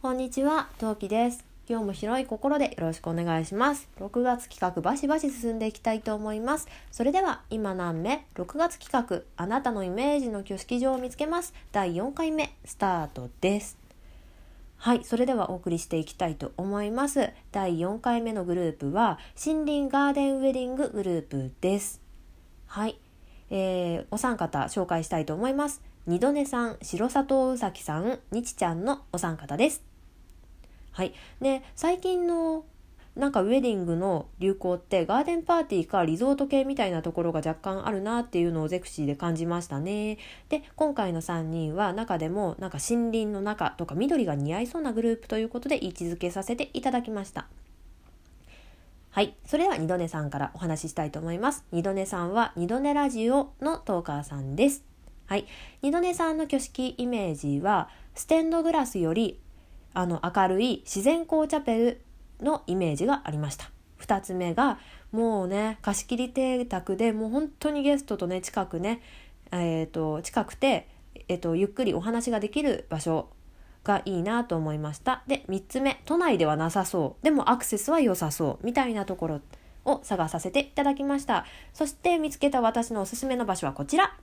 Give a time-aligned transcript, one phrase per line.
[0.00, 1.44] こんにちは、トウキです。
[1.68, 3.88] 今日も広い心でよろしくお願いします。
[3.98, 6.68] 6月企画バシバシ進んでいきたいと思います。
[6.92, 11.52] それでは今何目 ?6 月企画あなたのイメージの挙式場を見つけます。
[11.72, 13.76] 第4回目スタートです。
[14.76, 17.30] はい、それではお送りしていきたいと思います。
[17.50, 22.00] 第4回目のグループは森林ガーデンウェディンググループです。
[22.68, 22.96] はい、
[23.50, 25.82] えー、お三方紹介したいと思います。
[26.06, 29.87] 二度寝さん、白砂糖うさきさん、にちちゃんのお三方です。
[30.98, 31.14] はい。
[31.40, 32.64] で、最近の
[33.14, 40.18] なんかウェディングの流行ってガーデンパーティーかリゾート系みたいなところが若干あるなっていうのをゼクシーで感じましたね。
[40.48, 47.46] で、今回の3人は中でもなんか森林の中とか緑が似合いそうなグループということで位置づけさせていただきました。
[49.10, 49.36] はい。
[49.46, 51.64] それでは二度寝さんからお話ししたいと思います。
[51.70, 54.82] 二度寝さんは二度寝ラジオのトーカーさんです。
[55.26, 55.46] はい。
[55.82, 59.38] 二度寝さんの挙式イメージは、ステンドグラスより
[59.98, 62.00] あの明るい自然光チャペル
[62.40, 63.68] のイメージがありました。
[63.98, 64.78] 2つ目が
[65.10, 69.02] もうね貸し切り邸宅でもう本当にゲストとね近くね
[69.50, 70.86] えー、と近くて、
[71.26, 73.28] えー、とゆっくりお話ができる場所
[73.82, 75.24] がいいなと思いました。
[75.26, 77.24] で3つ目都内ではなさそう。
[77.24, 78.64] でもアクセスは良さそう。
[78.64, 79.40] みたいなところ
[79.84, 81.44] を探させていただきました。
[81.74, 84.16] そして見つけた私のおすすめの場所はこちら。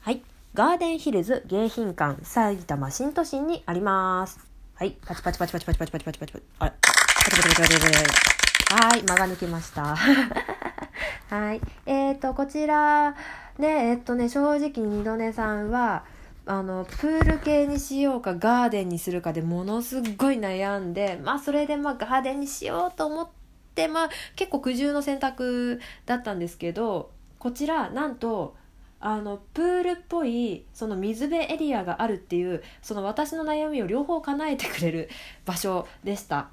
[0.00, 0.20] はい。
[0.52, 4.40] ガーデンヒルズ迎賓館埼玉新都心にあります。
[4.74, 4.96] はい。
[5.06, 6.44] パチパチパチパチパチパチパチパチパチパチ。
[6.58, 8.84] あれパチパチパチパチパチパチ。
[8.84, 9.02] はい。
[9.02, 9.94] 間が抜けました。
[11.30, 11.60] はい。
[11.86, 13.12] えっ、ー、と、こちら、
[13.58, 16.02] ね、えっ、ー、とね、正直二度寝さんは、
[16.46, 23.28] あの、プール系にしようか、ガーデンにするかでものすごい悩んで、まあ、それでまあ、ガーデンにしようと思っ
[23.76, 28.58] て、まあ、結構苦渋の選択だったんですけど、こちら、なんと、
[29.00, 35.08] あのプールっぽいその水辺エリアがあるっていうその私の悩みを両方叶えてくれる
[35.46, 36.48] 場所でした。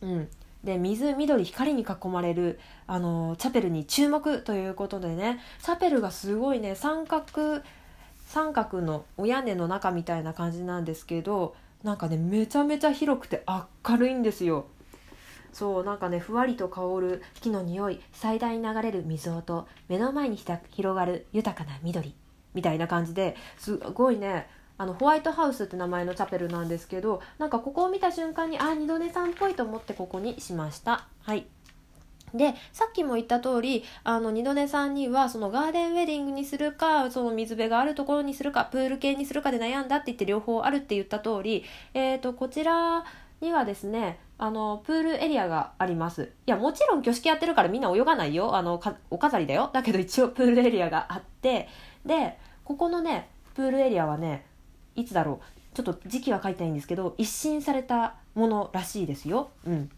[0.00, 0.28] うん、
[0.64, 7.60] で水緑光に囲まれるあのチャペルに注目ということでねチャペルがすごいね三角
[8.26, 14.66] 三角のお屋根の中みたいな感じなんですけどなんかねめちゃめちゃ広くて明るいんですよ。
[15.52, 22.14] そうなんかねふわりと香る木の匂い最大に流れる水音目の前に広がる豊かな緑
[22.54, 24.48] みたいな感じですごいね
[24.78, 31.06] あのホワイトハウスって名前のチャペルなんですけどなんかここを見た瞬間にあ二度寝さんっぽいと思ってここにしました。
[31.22, 31.46] はい。
[32.34, 43.04] でさっきも言った通りあの二度寝さんにはそのガーデンウェディングにするかその水辺があるところにするかプール系にするかで悩んだって言って両方あるって言った通り、えー、とこちら
[43.42, 46.32] にはですねあのプールエリアがあります。
[46.46, 48.56] いやもちろん挙式やってるからみんな泳がないよ。
[48.56, 49.70] あのお飾りだよ。
[49.72, 51.68] だけど一応プールエリアがあって。
[52.04, 54.46] でここのねプールエリアはね
[54.96, 55.76] いつだろう。
[55.76, 59.50] ちょっと時期は書いてないんですけど一新されたものらしいですよ。
[59.64, 59.90] うん、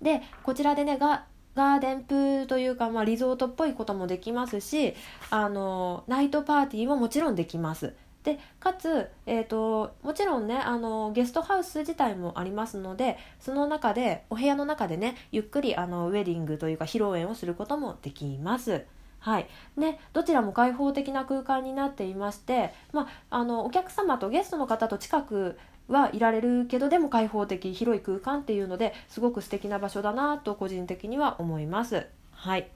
[0.00, 1.24] でこちらでねが
[1.56, 4.94] ガーデンプールというか、まあ、リゾートっぽいこともできますし
[5.30, 7.94] あのナイトパーティーももちろんできます。
[8.24, 18.84] でかつ、えーと、もちろんねあのゲストハウス自体もありますのでその中でお部屋の中でねゆっくりあのウェディングというか披露宴をすることもできます。
[19.20, 25.58] はいね、どちらも開放的な空間になっていまして、まあ、あのお客様とゲストの方と近く
[25.88, 32.06] はいられるけどでも開放的広い空間っていうのですごく素敵な場所だなと個人的には思います。
[32.32, 32.70] はい、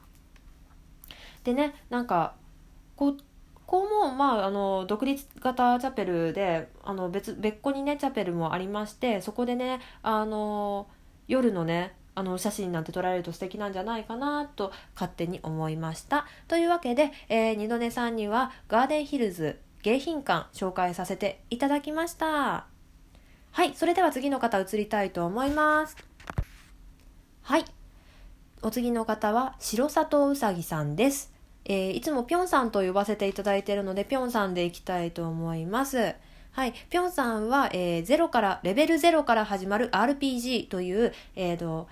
[1.44, 2.34] でねなんか
[2.96, 3.16] こう
[3.66, 10.86] ここも、まあ、あの独立型チャペルであの別別個にねチャペルもありましてそこでねあの
[11.28, 16.26] 夜のねあの写真なんて撮られると素敵なんじゃないかなと勝手に思いました。
[16.46, 22.66] というわけで、えー、二度寝さんにはガーデンヒルズ迎賓館紹介させていただきました。
[23.50, 25.96] はいそれでは次の方移りたいと思います。
[27.42, 27.64] はい
[28.62, 31.33] お次の方は白砂糖うさぎさんです。
[31.64, 36.14] えー、いつもぴょんさんと呼ばせていただいているので、ぴょんさんでいきたいと思います。
[36.52, 36.74] はい。
[36.88, 41.88] ぴょんさんは、えー、ゼロから、レベル0から始まる RPG という、えーと、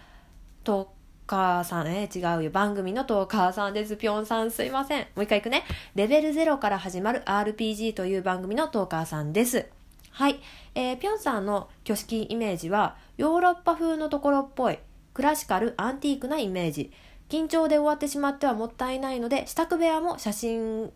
[0.62, 2.50] トーカーさん、えー、違うよ。
[2.50, 3.96] 番組のトーカーさんです。
[3.96, 5.00] ぴょんさんすいません。
[5.00, 5.64] もう一回いくね。
[5.94, 9.66] レベル0から始まる RPG という番組のトーカーさんです。
[10.10, 10.38] はい。
[10.74, 14.78] えー、ぴょんさんの挙式イメージは、ヨーロッパ風のところっぽい、
[15.14, 16.92] クラシカル、アンティークなイメージ。
[17.32, 20.92] 緊張で終わってしまってはもったいないので支度部屋も写真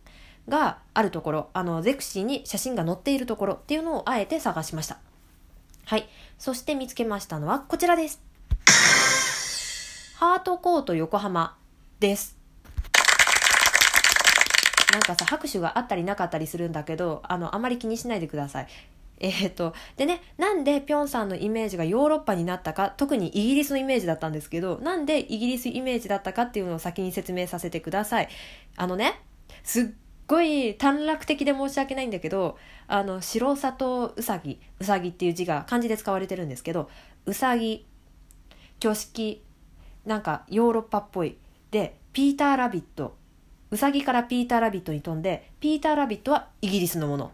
[0.49, 4.99] があるところあのゼクシーに写真が載っているところっていうのをあえて探しました。
[5.87, 6.07] はい。
[6.37, 8.21] そして見つけましたのはこちらです。
[10.19, 11.57] ハートコート横浜
[12.01, 12.37] です。
[14.93, 18.67] なんかさ拍手があったりなかったりするんだけどあのあまり気にしないでください。
[19.19, 28.29] えー、っと、でね、なんでピョンさんのイメージがヨーロッパになったか、特にイギリスのイメージだったんですけど、なんでイギリスイメージだったかっていうのを先に説明させてください。
[28.77, 29.21] あのね、
[29.63, 29.85] すっ
[30.27, 32.59] ごい短絡的で申し訳ないんだけど、
[32.89, 36.91] あの、白砂糖うさぎ、うさぎっていう字が漢字で使われてるんですけど、
[37.25, 37.87] うさぎ、
[38.81, 39.43] 挙式、
[40.05, 41.39] なんかヨーロッパっぽい。
[41.71, 43.17] で、ピーターラビット、
[43.71, 47.33] うさぎからピーターラビットに飛んで、ピーターラビットはイギリスのもの。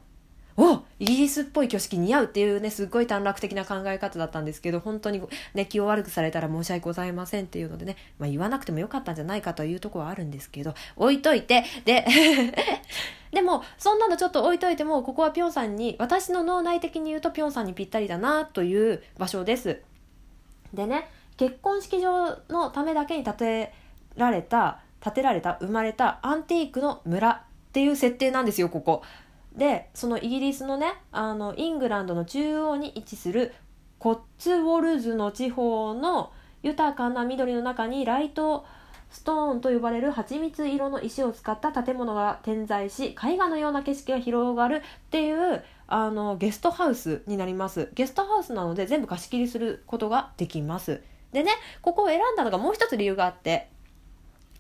[0.57, 5.23] おイギリスっぽい挙式似合うっていうねすっごい短絡的な考え方だったんですけど本当に
[5.55, 12.07] ね気を悪くされたら申し訳ございませんっていうのでね、まあ、言わなくてもよかったんじゃないかというとこはあるんですけど置いといてで
[13.33, 19.81] でもそんなのちょっと置いといてもここはピョンさんに私の脳内的に言うとピョンさんにぴったりだなという場所です。
[20.75, 23.73] でね結婚式場のためだけに建て
[24.17, 29.03] られた建てられた生まれたアンティークの村っていう設定なんですよここ。
[29.57, 33.53] でそのイギリスのねあのイングランドの中央に位置する
[33.99, 36.33] コッツウォルズの地方の
[36.63, 38.65] 豊かな緑の中にライト
[39.11, 47.91] ストーンと呼ばれる蜂蜜色の石を使った建物が点在し絵画のような景色が広がるっていうあのゲストハウスになります。
[47.95, 51.03] ゲストハウスなので全部貸し切りすることができます。
[51.33, 51.53] でね
[51.83, 53.69] ここを選んだのがもう一つ理由があって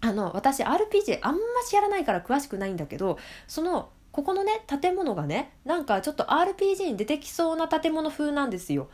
[0.03, 8.88] あの私 RPG あんましやらないから詳しくないんだけどそのここのね建物がねなんかちょっと RPG に出てきそうな建物風なんですよ。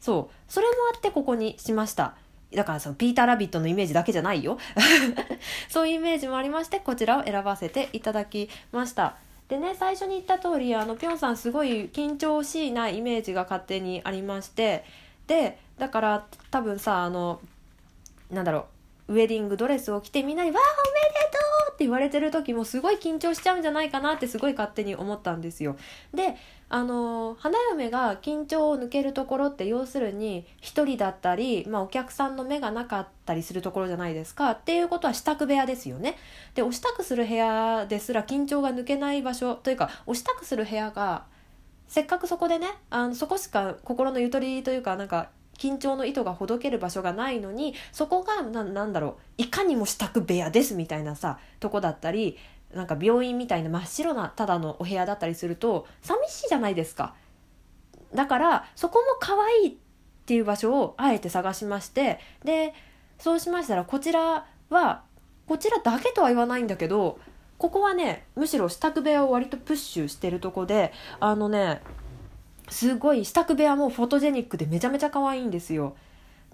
[0.00, 0.34] そう。
[0.52, 2.16] それもあってここにしました。
[2.54, 4.58] だからそのピーター・ラビットのイメージだけじゃないよ。
[5.70, 9.16] そういうイメージもありましてこちらを選ばせていただきました。
[9.48, 14.84] でね最初に言った通りあのぴょんさんすごい緊張しいなイメージが勝手にありまして。
[15.26, 17.40] でだから多分さあの
[18.30, 18.66] なんだろ
[19.06, 21.49] うウェディングドレスを着てみんなに「わあおめでとう!」
[21.80, 25.78] って言われてる時もすごい緊張しちゃうんじゃないかなってすごい勝手に思ったんですよ。
[26.12, 26.36] で
[26.68, 36.18] あの花嫁が緊張を抜けるところって要するに1人だったり、まあ、お客さんの目がなかったりするところじゃないですかっていうことは支度部屋ですよね。
[36.54, 41.24] でお支度する部屋ですら緊張が抜けない場所というかお支度する部屋が
[41.88, 45.30] せっかくそこでねあのそこしか心のゆとりというかなんか
[45.60, 52.38] 緊張の糸がほどける場所がないのにそこが何だろういかにも支度部屋ですみたいなさとこだったり
[52.74, 57.14] なんか病院みたいな真っ白なただのお部屋だったりすると寂しいじゃないですか。
[58.14, 59.72] だからそこも可愛いっ
[60.26, 62.72] ていう場所をあえて探しましてで
[63.18, 65.02] そうしましたらこちらは
[65.46, 67.18] こちらだけとは言わないんだけど
[67.58, 71.82] ここはねむしろ支度部屋を割とプッシュしてるとこであのね
[72.70, 75.94] すごい支度部屋もフォトジェニックでめちゃめちゃ可愛いんですよ。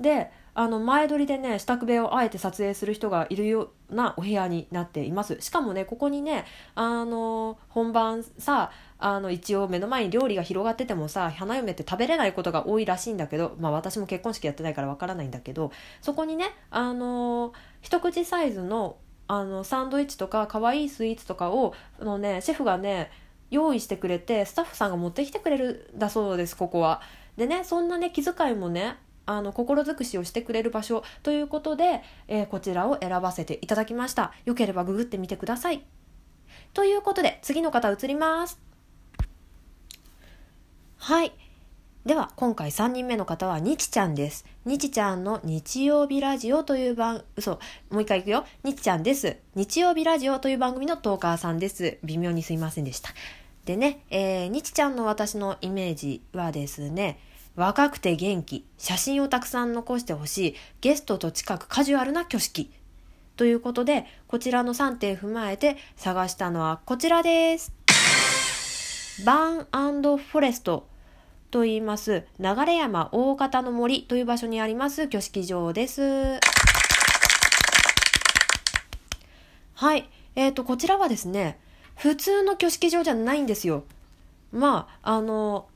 [0.00, 5.36] であの前撮りでね支度部屋をあえて撮影する人がいるようなお部屋になっています。
[5.40, 17.52] しかもねここにねあの本番さあの一応目の前に料理が広がっててもさ花嫁って食べれないことが多いらしいんだけどまあ私も結婚式やってないからわからないんだけどそこにねあの
[17.82, 18.96] 一口サイズの
[19.28, 23.10] あのサンドイッチとか可愛いスイーツとかをのねシェフがね
[23.50, 27.00] 用意してくれてスタッフさんが持ってきてくれるだそうですここは。
[27.37, 28.96] でねそんなね気遣いもね
[29.26, 34.32] あの心尽くしをしてくれる場所ということで、えー、こちらを選ばせていただきました。
[34.44, 35.84] よければググってみてください。
[36.72, 38.60] ということで次の方移ります。
[40.99, 41.32] はい。
[42.06, 44.47] では今回3人目の方はにちちゃんです。
[44.64, 47.59] にちちゃんの日曜日ラジオという番嘘
[47.90, 48.45] もう一回いくよ。
[48.62, 49.38] にちちゃんです。
[49.57, 51.99] 日曜日ラジオという番組のトーカーさんです。
[52.04, 53.11] 微妙にすいませんでした。
[53.64, 57.19] でね、えー、にちちゃんの私のイメージはですね
[57.57, 62.71] 若くて元気写真をたくさん残してほしいゲストと近くカジュアルな挙式。
[63.35, 67.73] ということでこちらの3点踏まえて探したのはこちらです。
[69.25, 70.87] バーンフォレスト。
[71.50, 76.41] と言います流山大方の森という場所にあります挙式場です。
[79.76, 80.09] はい。
[80.35, 81.59] えっ、ー、と、こちらはですね、
[81.97, 83.85] 普通の挙式場じゃないんですよ。
[84.50, 85.69] まあ、あの、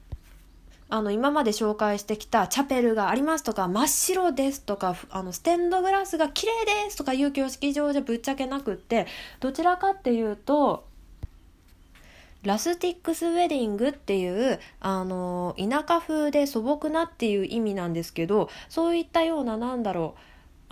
[0.88, 9.06] あの、今まで紹介してきたチャペルがありますとか、真っ白ですとか、あの、ステンドグラスが綺麗ですとかいう挙式場じゃぶっちゃけなくって、
[9.38, 10.88] どちらかっていうと、
[12.42, 20.20] ラスティックスウェディングっていうあの田舎風で素朴なっていう意味なんですけどそういったようななんだろう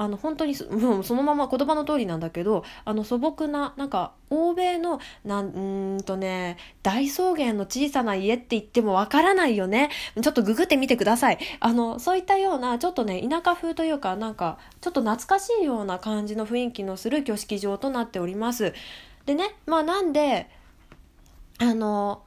[0.00, 9.90] あの本当にもうそのまま言葉の通りなんだけどあの素朴ななんか欧米のなんんとね大草原の小さな家って言ってもわからないよね。
[10.22, 11.38] ちょっとググってみてください。
[11.58, 18.72] あのそういったようなちょっとね田舎風というかなんかちょっと懐かしいような感じの雰囲気のする挙式場となっております。
[19.26, 20.48] でねまあなんで
[21.58, 22.22] あの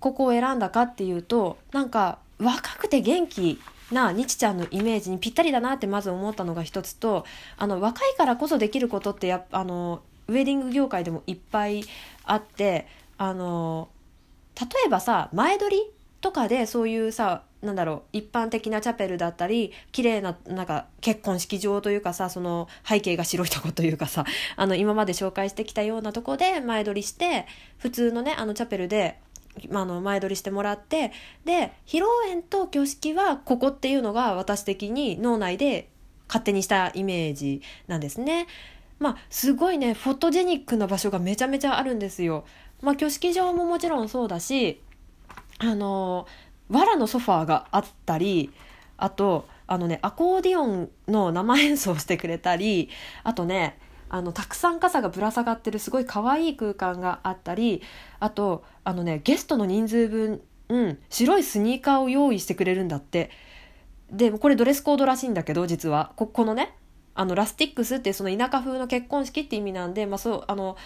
[0.00, 3.60] ここを選んだかっていうとなんか若くて元気
[3.90, 7.24] な日ちゃんのイメージにぴったりだなってまず思ったのが一つと
[7.56, 11.84] あの若いからこそできることってやあのウェディング業界でもいっぱい
[12.24, 13.88] あってあの
[14.60, 24.24] 例えばさ前撮りとかでそういうさなんだろう一般的なチャペルだったり綺麗ななんか結婚式場というかさその背景が白いとこというかさ
[24.56, 27.46] あの今まで紹介してきたようなとこで前撮りして
[27.78, 29.18] 普通のねあのチャペルで、
[29.70, 31.12] まあ、の前撮りしてもらって
[31.44, 35.88] で披露宴と挙式はここっていうのが私的に脳内で
[36.28, 38.46] 勝手にしたイメージなんですね。
[39.00, 42.44] まあすごいねフォトジェニックな場所がめちゃめちゃあるんですよ。
[42.82, 44.80] まあ挙式場ももちろんそうだし
[45.58, 46.26] あの
[46.70, 48.50] 藁のソファーがあったり
[48.96, 52.88] あとあのねアコーディオンの生演奏してくれたり
[53.24, 53.78] あとね
[54.10, 57.82] あのたくさん傘がぶら下がってるすごい可愛い空間があったり
[58.20, 63.30] あとあのねゲストの人数分、うん、白いスニーカーを用意してくれるんだって。
[64.10, 66.12] でこれドレスコードらしいんだけど実は。
[66.16, 66.74] ここのね
[67.14, 70.76] あのラスティックスってその田舎風の結婚式って意味なんで、まあ、そうあの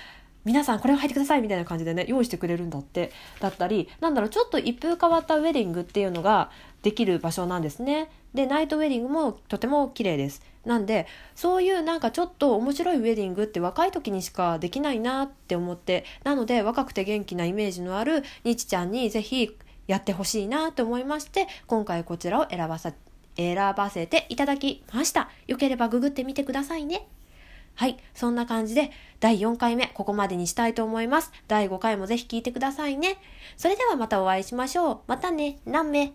[0.44, 6.50] 皆さんこれを履いてくださいみたいな感じでね用意してくれるんだってだったりなんだろうちょっと一風変わったウェディングっていうのが
[6.82, 8.10] できる場所なんですね。
[8.34, 10.42] でナイトウェディングもとても綺麗です。
[10.64, 19.56] なんでそういうなんかちょっと面白いウェディングって若い時にしかできないなって思ってなので若くて元気なイメージのあるにちちゃんにぜひ
[19.86, 22.92] やってほしいなと思いまして今回こちらを選ばさ
[23.36, 25.30] 選ばせていただきました。
[25.46, 27.06] よければググってみてくださいね。
[27.74, 27.96] はい。
[28.14, 31.32] そんな感じで、第4回目、ここまでにしたいと思います。
[31.48, 33.16] 第5回もぜひ聞いてくださいね。
[33.56, 35.00] それではまたお会いしましょう。
[35.06, 35.58] またね。
[35.64, 36.12] 何名？